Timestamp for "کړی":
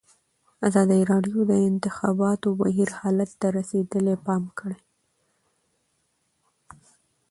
4.59-4.79